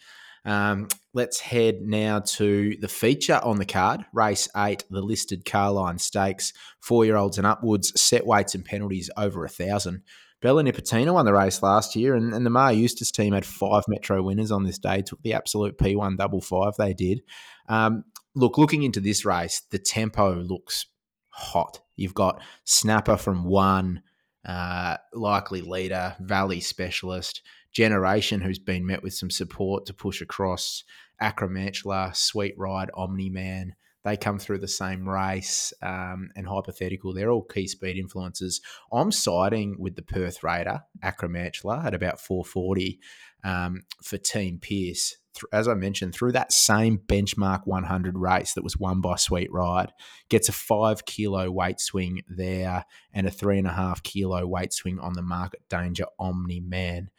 [0.43, 5.99] Um, let's head now to the feature on the card, race eight, the listed Carlyon
[5.99, 10.03] Stakes, four year olds and upwards, set weights and penalties over a thousand.
[10.41, 13.83] Bella Nipotina won the race last year, and, and the Maher Eustace team had five
[13.87, 15.03] Metro winners on this day.
[15.03, 17.21] Took the absolute P1 double five they did.
[17.69, 20.87] Um, look, looking into this race, the tempo looks
[21.29, 21.79] hot.
[21.95, 24.01] You've got Snapper from one,
[24.43, 30.83] uh, likely leader, Valley specialist generation who's been met with some support to push across.
[31.21, 37.13] Acromantula, Sweet Ride, Omni Man, they come through the same race um, and hypothetical.
[37.13, 38.61] They're all key speed influences.
[38.91, 42.99] I'm siding with the Perth Raider, Acromantula, at about 440
[43.43, 45.17] um, for Team Pierce.
[45.53, 49.93] As I mentioned, through that same benchmark 100 race that was won by Sweet Ride,
[50.29, 54.73] gets a five kilo weight swing there and a three and a half kilo weight
[54.73, 57.11] swing on the market danger Omni Man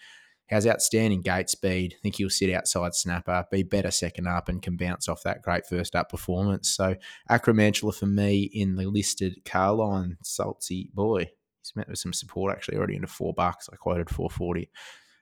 [0.53, 1.95] has outstanding gate speed.
[1.99, 5.43] I think he'll sit outside snapper, be better second up, and can bounce off that
[5.43, 6.71] great first up performance.
[6.71, 6.97] So
[7.31, 11.31] Acromantula for me in the listed Carlyon Salty boy.
[11.61, 13.69] He's met with some support actually already into four bucks.
[13.73, 14.71] I quoted 440.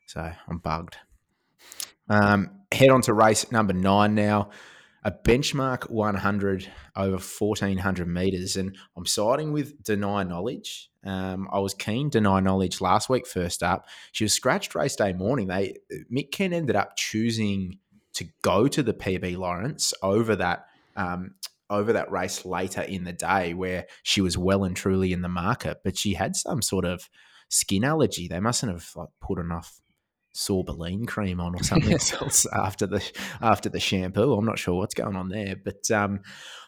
[0.06, 0.96] So I'm bugged.
[2.08, 4.50] Um, head on to race number nine now
[5.02, 8.56] a benchmark 100 over 1400 meters.
[8.56, 10.90] And I'm siding with Deny Knowledge.
[11.04, 13.86] Um, I was keen Deny Knowledge last week, first up.
[14.12, 15.48] She was scratched race day morning.
[15.48, 15.76] They
[16.12, 17.78] Mick Kent ended up choosing
[18.14, 20.66] to go to the PB Lawrence over that.
[20.96, 21.34] Um,
[21.70, 25.28] over that race later in the day, where she was well and truly in the
[25.28, 27.08] market, but she had some sort of
[27.48, 28.26] skin allergy.
[28.26, 29.80] They mustn't have like, put enough
[30.34, 33.02] sorbolene cream on or something else after the
[33.40, 34.32] after the shampoo.
[34.34, 36.20] I'm not sure what's going on there, but um,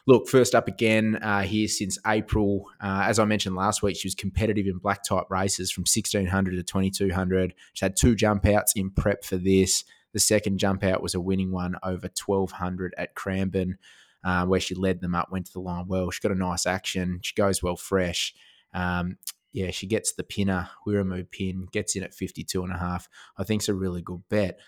[0.05, 2.69] look, first up again uh, here since April.
[2.81, 6.55] Uh, as I mentioned last week, she was competitive in black type races from 1600
[6.55, 7.53] to 2200.
[7.73, 9.83] She had two jump outs in prep for this.
[10.13, 13.77] The second jump out was a winning one over 1200 at Cranbourne,
[14.23, 16.11] uh, where she led them up, went to the line well.
[16.11, 17.19] She got a nice action.
[17.23, 18.33] She goes well fresh.
[18.75, 19.17] Um,
[19.53, 23.07] yeah, she gets the pinner, Wiramu pin, gets in at 52 and a half.
[23.37, 24.59] I think it's a really good bet.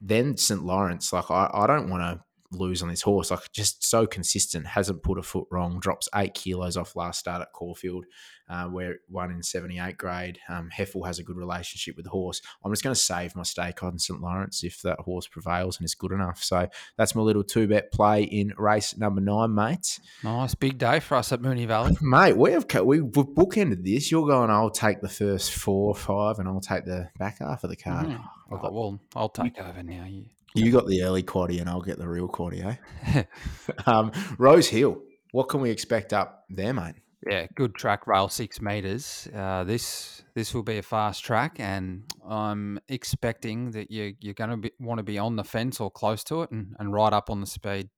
[0.00, 0.62] Then St.
[0.62, 2.24] Lawrence, like I, I don't want to
[2.56, 3.30] lose on this horse.
[3.30, 5.78] Like just so consistent, hasn't put a foot wrong.
[5.80, 8.06] Drops eight kilos off last start at Caulfield,
[8.48, 10.38] uh, where one in seventy eight grade.
[10.48, 12.40] Um, Heffel has a good relationship with the horse.
[12.64, 15.84] I'm just going to save my stake on St Lawrence if that horse prevails and
[15.84, 16.42] is good enough.
[16.42, 20.00] So that's my little two bet play in race number nine, mate.
[20.22, 22.36] Nice big day for us at Moonee Valley, mate.
[22.36, 24.10] We have we, we've bookended this.
[24.10, 24.50] You're going.
[24.50, 27.76] I'll take the first four or five, and I'll take the back half of the
[27.76, 28.06] card.
[28.06, 28.24] Mm.
[28.50, 30.04] Oh, well, I'll take over now.
[30.04, 32.78] You you got the early quaddy and I'll get the real quaddy,
[33.14, 33.22] eh?
[33.86, 36.94] um, Rosehill, what can we expect up there, mate?
[37.28, 39.26] Yeah, good track, rail six meters.
[39.34, 44.62] Uh, this this will be a fast track, and I'm expecting that you you're going
[44.62, 47.28] to want to be on the fence or close to it, and, and right up
[47.30, 47.88] on the speed.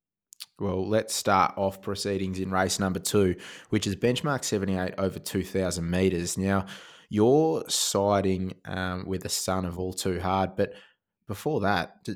[0.59, 3.37] Well, let's start off proceedings in race number two,
[3.71, 6.39] which is benchmark 78 over 2,000 metres.
[6.39, 6.67] Now,
[7.09, 10.73] you're siding um, with the son of all too hard, but
[11.27, 12.09] before that,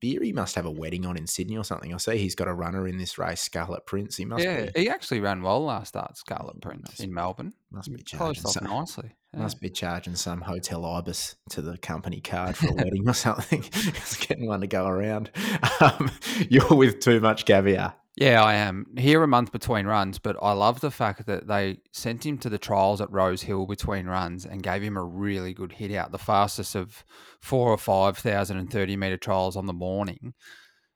[0.00, 1.92] Beery must have a wedding on in Sydney or something.
[1.92, 4.16] I see he's got a runner in this race, Scarlet Prince.
[4.16, 4.42] He must.
[4.42, 7.52] Yeah, be, he actually ran well last start, Scarlet Prince must, in Melbourne.
[7.70, 9.14] Must be charging some, nicely.
[9.34, 9.40] Yeah.
[9.40, 13.62] Must be charging some hotel ibis to the company card for a wedding or something.
[13.72, 15.30] He's getting one to go around.
[15.80, 16.10] Um,
[16.50, 17.94] you're with too much caviar.
[18.16, 18.86] Yeah, I am.
[18.98, 22.48] Here a month between runs, but I love the fact that they sent him to
[22.50, 26.18] the trials at Rosehill between runs and gave him a really good hit out, the
[26.18, 27.04] fastest of
[27.40, 30.34] four or five thousand and thirty meter trials on the morning.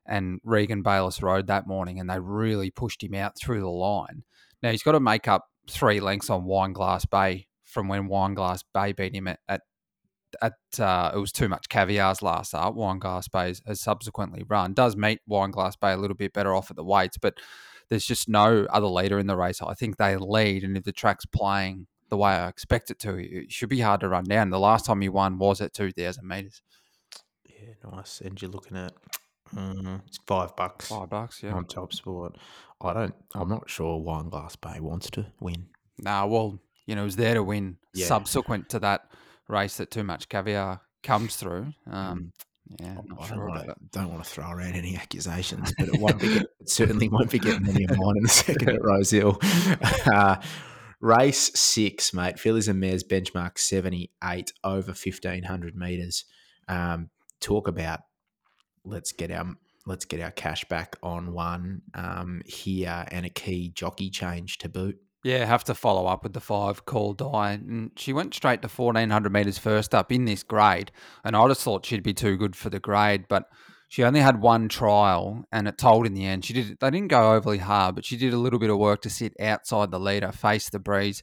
[0.07, 4.24] And Regan Bayliss rode that morning, and they really pushed him out through the line.
[4.62, 8.92] Now he's got to make up three lengths on Wineglass Bay from when Wineglass Bay
[8.92, 9.62] beat him at, at
[10.42, 12.75] at uh, it was too much caviars last start.
[12.75, 14.75] Wineglass Bay has subsequently run.
[14.75, 17.35] Does meet Wineglass Bay a little bit better off at the weights, but
[17.88, 19.61] there's just no other leader in the race.
[19.61, 23.16] I think they lead, and if the track's playing the way I expect it to,
[23.16, 24.51] it should be hard to run down.
[24.51, 26.62] The last time he won was at two thousand meters.
[27.44, 28.20] Yeah, nice.
[28.20, 28.92] And you're looking at
[29.57, 30.88] um, it's five bucks.
[30.88, 31.53] Five bucks, yeah.
[31.53, 32.37] On Top Sport.
[32.81, 33.14] I don't.
[33.35, 35.66] I'm not sure Wineglass Bay wants to win.
[35.99, 37.77] Nah, well, you know, it was there to win.
[37.94, 38.07] Yeah.
[38.07, 39.07] Subsequent to that
[39.48, 41.72] race that too much caviar comes through.
[41.90, 42.33] Um,
[42.80, 46.18] yeah, I don't, want to, don't want to throw around any accusations, but it won't
[46.18, 46.28] be.
[46.28, 49.38] it certainly won't be getting any of mine in the second at Rosehill.
[50.07, 50.37] Uh,
[51.00, 52.38] race six, mate.
[52.38, 56.24] Fillies and Mares benchmark seventy eight over fifteen hundred meters.
[56.66, 58.00] Um, talk about
[58.85, 59.54] let's get our
[59.87, 64.68] let's get our cash back on one um, here and a key jockey change to
[64.70, 64.96] boot.
[65.24, 67.52] Yeah, have to follow up with the five call die.
[67.52, 70.92] And she went straight to 1400 metres first up in this grade.
[71.24, 73.48] And I just thought she'd be too good for the grade, but
[73.88, 76.44] she only had one trial and it told in the end.
[76.44, 79.00] She did they didn't go overly hard, but she did a little bit of work
[79.02, 81.22] to sit outside the leader, face the breeze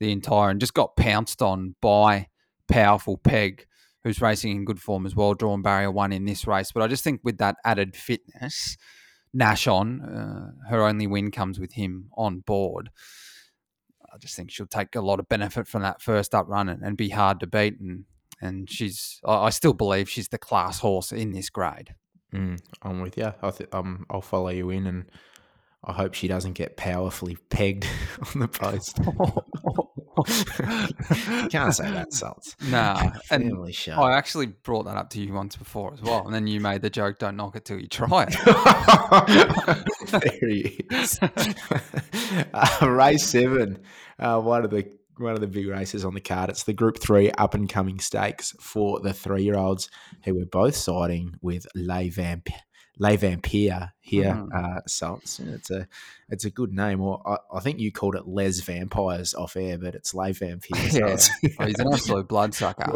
[0.00, 2.26] the entire and just got pounced on by
[2.68, 3.64] powerful Peg,
[4.02, 6.72] who's racing in good form as well, drawn barrier one in this race.
[6.72, 8.76] But I just think with that added fitness,
[9.32, 12.90] Nash on, uh, her only win comes with him on board.
[14.16, 16.82] I just think she'll take a lot of benefit from that first up run and,
[16.82, 17.78] and be hard to beat.
[17.78, 18.06] And
[18.40, 21.94] and she's, I still believe she's the class horse in this grade.
[22.34, 23.32] Mm, I'm with you.
[23.42, 25.06] I th- um, I'll follow you in, and
[25.84, 27.86] I hope she doesn't get powerfully pegged
[28.34, 28.96] on the post.
[31.50, 32.56] can't say that, Salts.
[32.68, 33.52] Nah, and
[33.88, 36.82] I actually brought that up to you once before as well, and then you made
[36.82, 41.18] the joke, "Don't knock it till you try it." There he is.
[41.22, 43.78] uh, race seven,
[44.18, 46.50] uh, one of the one of the big races on the card.
[46.50, 49.90] It's the Group Three up and coming stakes for the three year olds
[50.24, 52.48] who were both siding with Les Vamp
[52.98, 54.54] Les Vampire here, mm.
[54.54, 55.38] uh, Salts.
[55.40, 55.86] It's a
[56.28, 57.00] it's a good name.
[57.00, 60.88] Or I, I, think you called it Les Vampires off air, but it's Les Vampire.
[60.92, 61.16] yeah.
[61.58, 62.90] oh, he's an absolute bloodsucker.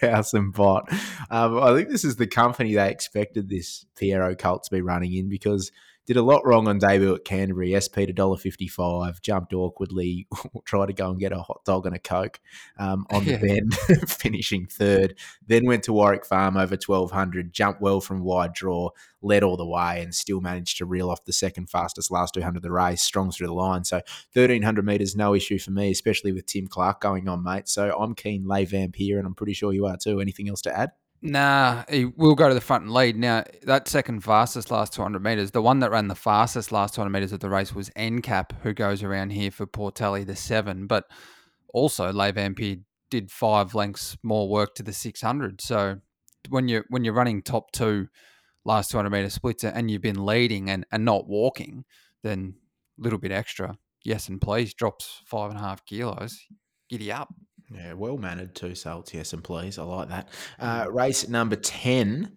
[0.00, 0.88] House and bot.
[1.30, 5.12] Um, I think this is the company they expected this Pierro cult to be running
[5.14, 5.72] in because
[6.06, 7.78] did a lot wrong on debut at Canterbury.
[7.78, 9.20] SP to dollar fifty five.
[9.22, 10.26] Jumped awkwardly.
[10.64, 12.40] tried to go and get a hot dog and a coke
[12.78, 13.36] um, on the
[13.88, 15.18] bend, finishing third.
[15.46, 17.52] Then went to Warwick Farm over twelve hundred.
[17.52, 18.90] Jumped well from wide draw.
[19.22, 22.42] Led all the way and still managed to reel off the second fastest last two
[22.42, 23.02] hundred of the race.
[23.02, 23.84] Strong through the line.
[23.84, 24.00] So
[24.34, 27.68] thirteen hundred meters, no issue for me, especially with Tim Clark going on, mate.
[27.68, 28.46] So I'm keen.
[28.46, 30.20] Lay Vamp here, and I'm pretty sure you are too.
[30.20, 30.92] Anything else to add?
[31.24, 33.16] Nah, he will go to the front and lead.
[33.16, 37.10] Now, that second fastest last 200 metres, the one that ran the fastest last 200
[37.10, 40.88] metres of the race was NCAP, who goes around here for Portelli, the seven.
[40.88, 41.04] But
[41.72, 45.60] also, Le Vampire did five lengths more work to the 600.
[45.60, 46.00] So
[46.48, 48.08] when you're, when you're running top two
[48.64, 51.84] last 200 metre splits and you've been leading and, and not walking,
[52.24, 52.54] then
[52.98, 53.78] a little bit extra.
[54.04, 56.46] Yes, and please drops five and a half kilos.
[56.90, 57.32] Giddy up.
[57.74, 59.78] Yeah, well mannered two salts, yes, and please.
[59.78, 60.28] I like that.
[60.58, 62.32] Uh, race number 10,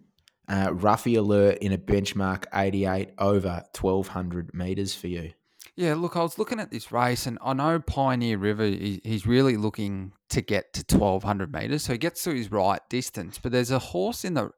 [0.48, 5.32] uh, Ruffy Alert in a benchmark 88 over 1200 metres for you.
[5.76, 9.26] Yeah, look, I was looking at this race, and I know Pioneer River, he, he's
[9.26, 13.38] really looking to get to 1200 metres, so he gets to his right distance.
[13.38, 14.50] But there's a horse in the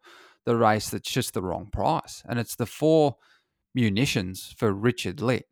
[0.44, 3.16] the race that's just the wrong price, and it's the four
[3.74, 5.44] munitions for Richard Litt.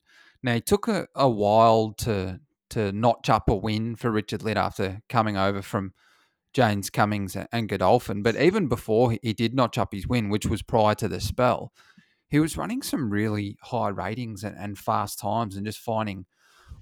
[0.43, 4.57] Now, he took a, a while to to notch up a win for Richard Litt
[4.57, 5.93] after coming over from
[6.53, 8.23] James Cummings and Godolphin.
[8.23, 11.73] But even before he did notch up his win, which was prior to the spell,
[12.29, 16.27] he was running some really high ratings and, and fast times and just finding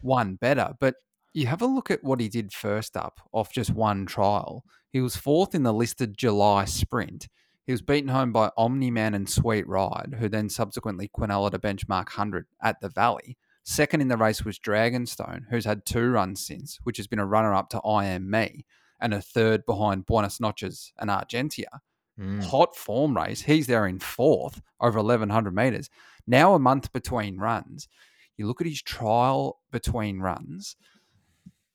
[0.00, 0.74] one better.
[0.80, 0.94] But
[1.32, 4.64] you have a look at what he did first up off just one trial.
[4.90, 7.28] He was fourth in the listed July sprint.
[7.66, 11.58] He was beaten home by Omni Man and Sweet Ride, who then subsequently quinella a
[11.58, 13.36] benchmark 100 at the Valley.
[13.64, 17.26] Second in the race was Dragonstone, who's had two runs since, which has been a
[17.26, 18.66] runner up to I Am Me,
[19.00, 21.80] and a third behind Buenos Noches and Argentia.
[22.20, 22.44] Mm.
[22.44, 23.40] Hot form race.
[23.40, 25.88] He's there in fourth over 1,100 metres.
[26.26, 27.88] Now a month between runs.
[28.36, 30.76] You look at his trial between runs,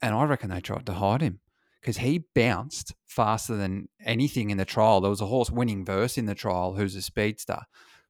[0.01, 1.39] and I reckon they tried to hide him
[1.81, 5.01] because he bounced faster than anything in the trial.
[5.01, 7.61] There was a horse winning verse in the trial who's a speedster,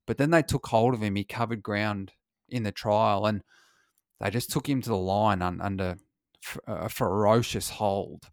[0.05, 1.15] but then they took hold of him.
[1.15, 2.11] He covered ground
[2.47, 3.41] in the trial, and
[4.19, 5.97] they just took him to the line un, under
[6.67, 8.29] a ferocious hold.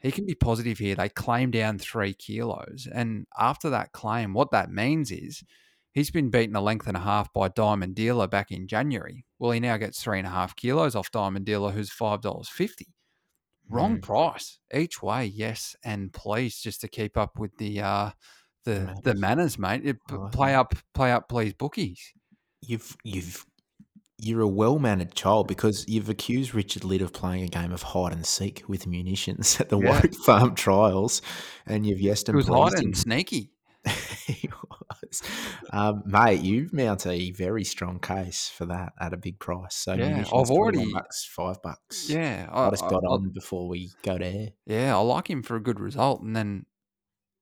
[0.00, 0.94] He can be positive here.
[0.94, 2.86] They claim down three kilos.
[2.92, 5.42] And after that claim, what that means is
[5.92, 9.24] he's been beaten a length and a half by Diamond Dealer back in January.
[9.38, 12.82] Well, he now gets three and a half kilos off Diamond Dealer, who's $5.50.
[13.70, 14.02] Wrong mm.
[14.02, 18.10] price each way, yes, and please, just to keep up with the uh,
[18.64, 19.00] the manners.
[19.02, 19.80] the manners, mate.
[19.84, 19.96] It,
[20.32, 22.12] play up, play up, please, bookies.
[22.60, 23.46] You've you've
[24.18, 27.82] you're a well mannered child because you've accused Richard Litt of playing a game of
[27.82, 29.90] hide and seek with munitions at the yeah.
[29.90, 31.22] Warwick Farm trials,
[31.66, 33.50] and you've yes and was hiding and sneaky.
[34.26, 34.48] he
[34.90, 35.22] was,
[35.70, 36.40] um, mate.
[36.40, 39.74] You mount a very strong case for that at a big price.
[39.74, 42.08] So yeah, I've already bucks, five bucks.
[42.08, 44.48] Yeah, I, just got I, on before we go to air.
[44.66, 46.64] Yeah, I like him for a good result, and then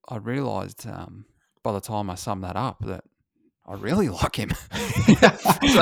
[0.08, 1.26] I realised um,
[1.62, 3.04] by the time I summed that up that
[3.64, 4.50] I really like him.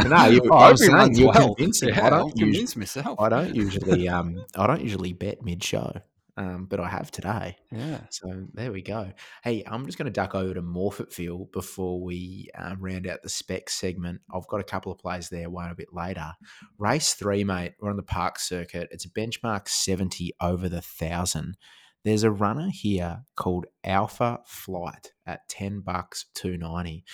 [0.09, 1.55] no, you, I was saying you're well.
[1.55, 1.88] convincing.
[1.90, 3.19] Yeah, I don't convince myself.
[3.19, 5.95] I don't usually, um, I don't usually bet mid-show,
[6.37, 7.57] um, but I have today.
[7.73, 8.01] Yeah.
[8.11, 9.12] So there we go.
[9.43, 13.31] Hey, I'm just going to duck over to Morphettville before we um, round out the
[13.31, 14.21] spec segment.
[14.33, 15.49] I've got a couple of plays there.
[15.49, 16.35] One a bit later.
[16.79, 17.73] Race three, mate.
[17.81, 18.88] We're on the park circuit.
[18.90, 21.57] It's a benchmark 70 over the thousand.
[22.05, 27.05] There's a runner here called Alpha Flight at 10 bucks 290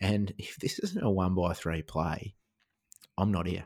[0.00, 2.34] and if this isn't a one by three play,
[3.16, 3.64] I'm not here.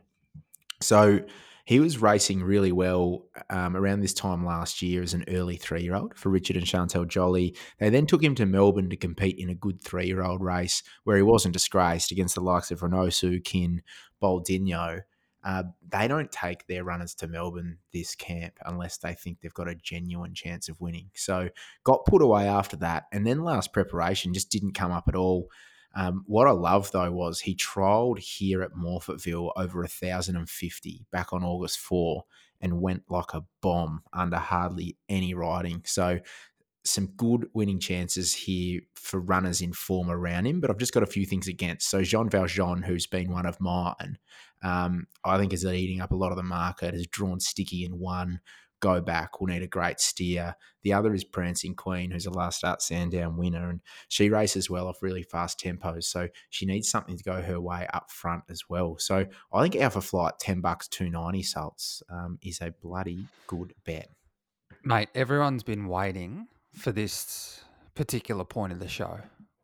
[0.80, 1.20] So
[1.64, 5.82] he was racing really well um, around this time last year as an early three
[5.82, 7.56] year old for Richard and Chantelle Jolly.
[7.78, 10.82] They then took him to Melbourne to compete in a good three year old race
[11.04, 13.82] where he wasn't disgraced against the likes of Renosu, Kin,
[14.22, 15.02] Boldino.
[15.42, 19.68] Uh, they don't take their runners to Melbourne this camp unless they think they've got
[19.68, 21.10] a genuine chance of winning.
[21.14, 21.48] So
[21.84, 25.48] got put away after that, and then last preparation just didn't come up at all.
[25.94, 31.42] Um, what I love though was he trialled here at Morphettville over 1,050 back on
[31.42, 32.22] August 4
[32.60, 35.82] and went like a bomb under hardly any riding.
[35.84, 36.20] So
[36.84, 41.02] some good winning chances here for runners in form around him, but I've just got
[41.02, 41.90] a few things against.
[41.90, 44.18] So Jean Valjean, who's been one of mine,
[44.62, 47.98] um, I think is eating up a lot of the market, has drawn sticky in
[47.98, 48.40] one
[48.80, 50.56] go back We'll need a great steer.
[50.82, 54.88] The other is Prancing Queen, who's a last start Sandown winner, and she races well
[54.88, 56.04] off really fast tempos.
[56.04, 58.96] So she needs something to go her way up front as well.
[58.98, 64.10] So I think Alpha Flight, 10 bucks, 290 Sults, um, is a bloody good bet.
[64.82, 67.62] Mate, everyone's been waiting for this
[67.94, 69.20] particular point of the show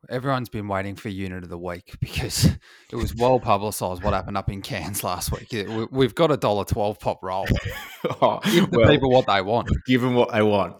[0.08, 2.44] everyone's been waiting for unit of the week because
[2.90, 5.54] it was well publicised what happened up in Cairns last week.
[5.90, 7.46] We've got a dollar twelve pop roll.
[8.22, 9.68] oh, give the well, people what they want.
[9.86, 10.76] Give them what they want.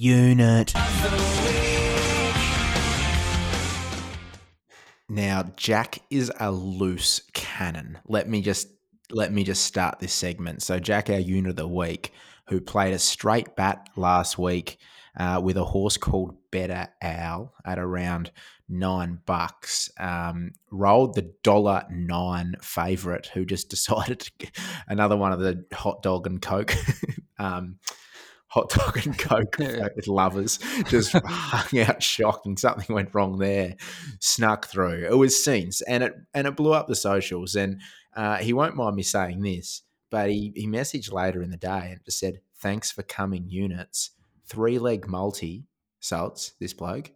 [0.00, 0.72] Unit.
[5.10, 7.98] Now, Jack is a loose cannon.
[8.06, 8.68] Let me just
[9.10, 10.62] let me just start this segment.
[10.62, 12.12] So, Jack, our unit of the week,
[12.48, 14.78] who played a straight bat last week
[15.16, 18.30] uh, with a horse called Better Owl at around
[18.68, 24.56] nine bucks, um, rolled the dollar nine favourite, who just decided to get
[24.88, 26.74] another one of the hot dog and coke.
[27.38, 27.78] um,
[28.48, 29.88] hot dog and coke Yeah.
[29.94, 33.74] with lovers just hung out shocked and something went wrong there
[34.20, 37.78] snuck through it was scenes and it and it blew up the socials and
[38.18, 41.90] uh, he won't mind me saying this but he, he messaged later in the day
[41.92, 44.10] and just said thanks for coming units.
[44.46, 45.66] Three leg multi
[46.00, 47.10] Sults this bloke.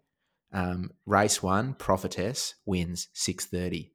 [0.53, 3.93] Um, race one prophetess wins 630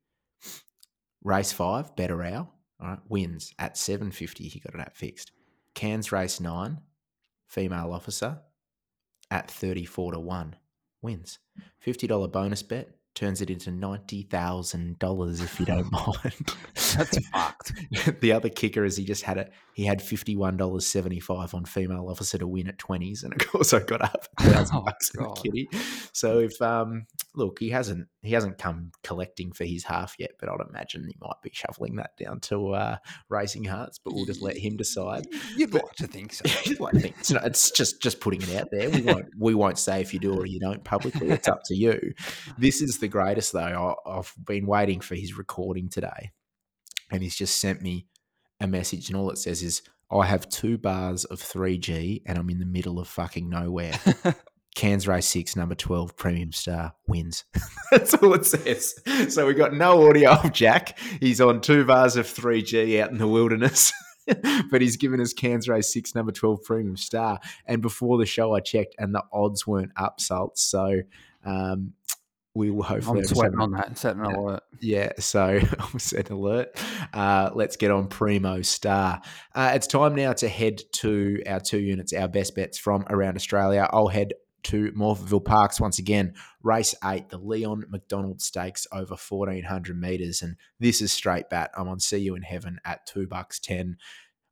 [1.23, 5.31] race five better owl all right wins at 750 he got it at fixed.
[5.75, 6.79] Cairns race nine,
[7.45, 8.39] female officer
[9.29, 10.55] at 34 to 1
[11.01, 11.37] wins.
[11.85, 16.53] $50 bonus bet turns it into $90,000 if you don't mind.
[16.95, 17.73] That's fucked.
[18.21, 19.51] the other kicker is he just had it.
[19.73, 24.01] He had $51.75 on female officer to win at 20s and of course I got
[24.01, 25.69] up a thousand Oh, bucks in the kitty.
[26.13, 27.05] So if um
[27.35, 31.15] look, he hasn't he hasn't come collecting for his half yet, but I'd imagine he
[31.21, 32.97] might be shoveling that down to uh
[33.29, 35.27] Racing Hearts, but we'll just let him decide.
[35.55, 36.45] You'd like to think so.
[36.65, 38.89] You'd like to think it's, not, it's just just putting it out there.
[38.89, 41.29] We won't we won't say if you do or you don't publicly.
[41.29, 42.13] It's up to you.
[42.57, 43.95] This is the greatest though.
[44.05, 46.31] I, I've been waiting for his recording today,
[47.11, 48.07] and he's just sent me
[48.59, 49.81] a message, and all it says is,
[50.11, 53.93] "I have two bars of three G, and I'm in the middle of fucking nowhere."
[54.77, 57.45] Cairns Race 6, number 12, Premium Star wins.
[57.91, 58.93] That's all it says.
[59.33, 60.99] So we got no audio of Jack.
[61.19, 63.91] He's on two bars of 3G out in the wilderness.
[64.69, 67.39] but he's given us Cairns Race 6, number 12, Premium Star.
[67.65, 70.59] And before the show, I checked and the odds weren't up, Salt.
[70.59, 71.01] So
[71.43, 71.93] um,
[72.57, 73.19] we will hopefully.
[73.19, 74.63] I'm sweating on that, setting an alert.
[74.81, 76.77] Yeah, so I'm set alert.
[77.13, 79.21] Uh, let's get on Primo Star.
[79.53, 83.35] Uh, it's time now to head to our two units, our best bets from around
[83.35, 83.87] Australia.
[83.93, 84.33] I'll head
[84.63, 86.33] to Morphettville Parks once again.
[86.63, 90.41] Race eight, the Leon McDonald Stakes over 1400 meters.
[90.41, 91.69] And this is straight bat.
[91.77, 93.97] I'm on See You in Heaven at two bucks 10.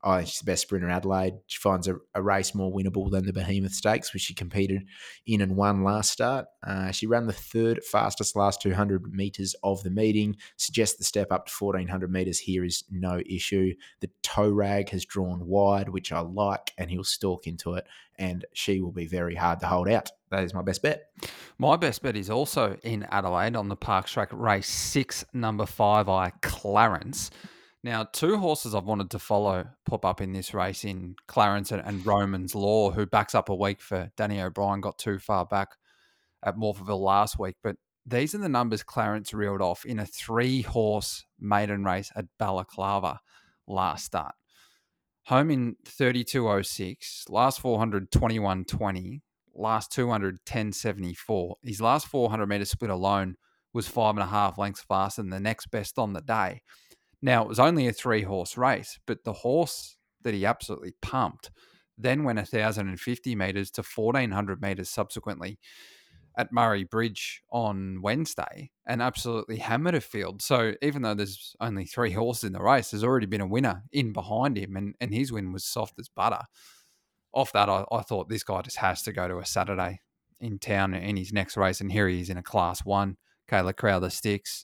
[0.06, 1.34] I think she's the best sprinter in Adelaide.
[1.47, 4.86] She finds a, a race more winnable than the Behemoth Stakes, which she competed
[5.26, 6.45] in and won last start.
[6.66, 10.38] Uh, she ran the third fastest last 200 metres of the meeting.
[10.58, 13.74] Suggests the step up to 1400 metres here is no issue.
[14.01, 17.88] The toe rag has drawn wide, which I like, and he'll stalk into it,
[18.20, 20.12] and she will be very hard to hold out.
[20.30, 21.10] That is my best bet.
[21.58, 26.08] My best bet is also in Adelaide on the Parks track, race six, number five,
[26.10, 27.32] I Clarence.
[27.86, 31.84] Now, two horses I've wanted to follow pop up in this race in Clarence and,
[31.86, 35.68] and Roman's Law, who backs up a week for Danny O'Brien, got too far back
[36.44, 37.58] at Morphettville last week.
[37.64, 42.26] But these are the numbers Clarence reeled off in a three horse maiden race at
[42.40, 43.20] Balaclava
[43.68, 44.34] last start.
[45.26, 49.22] Home in 32.06, last 400, 21.20,
[49.54, 51.54] last 200, 10.74.
[51.62, 53.36] His last 400 meter split alone
[53.74, 56.64] was five and a half lengths faster than the next best on the day.
[57.26, 61.49] Now, it was only a three horse race, but the horse that he absolutely pumped
[61.97, 65.57] then went 1,050 metres to 1,400 metres subsequently
[66.38, 70.43] at Murray Bridge on Wednesday and absolutely hammered a field.
[70.43, 73.82] So even though there's only three horses in the race, there's already been a winner
[73.91, 76.43] in behind him, and, and his win was soft as butter.
[77.34, 80.01] Off that, I, I thought this guy just has to go to a Saturday
[80.39, 83.17] in town in his next race, and here he is in a Class One.
[83.49, 84.63] Kayla Crowther sticks.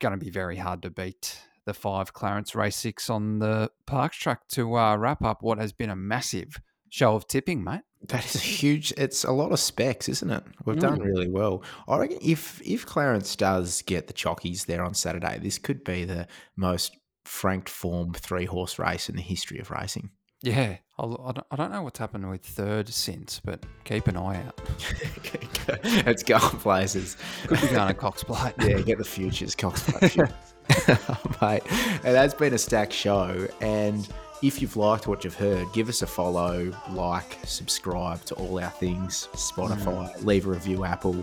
[0.00, 4.16] Going to be very hard to beat the five Clarence Race Six on the Parks
[4.16, 7.82] track to uh, wrap up what has been a massive show of tipping, mate.
[8.08, 8.92] That is a huge.
[8.96, 10.44] It's a lot of specs, isn't it?
[10.64, 11.04] We've done Mm.
[11.04, 11.62] really well.
[11.88, 16.04] I reckon if if Clarence does get the chockies there on Saturday, this could be
[16.04, 20.10] the most franked form three horse race in the history of racing.
[20.42, 24.16] Yeah, I'll, I don't, I don't know what's happened with third since, but keep an
[24.18, 24.60] eye out.
[25.82, 27.16] it's going places.
[27.46, 28.52] Could be going to Cox Plate.
[28.60, 30.34] yeah, get the futures, Cox Plate futures.
[31.42, 31.62] Mate,
[32.04, 33.46] and that's been a stacked show.
[33.60, 34.08] And
[34.42, 38.70] if you've liked what you've heard, give us a follow, like, subscribe to all our
[38.70, 41.22] things Spotify, leave a review, Apple.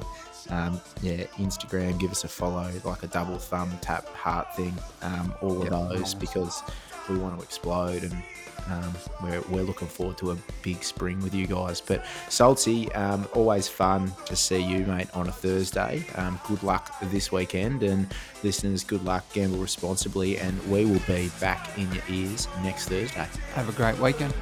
[0.49, 5.33] Um, yeah, Instagram, give us a follow, like a double thumb tap heart thing, um,
[5.41, 6.61] all of those because
[7.09, 8.23] we want to explode and
[8.69, 11.81] um, we're, we're looking forward to a big spring with you guys.
[11.81, 16.05] But Salty, um, always fun to see you, mate, on a Thursday.
[16.15, 18.07] Um, good luck this weekend, and
[18.43, 19.25] listeners, good luck.
[19.33, 23.27] Gamble responsibly, and we will be back in your ears next Thursday.
[23.53, 24.33] Have a great weekend.